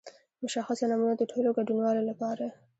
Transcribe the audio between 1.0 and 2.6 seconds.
د ټولو ګډونوالو لپاره.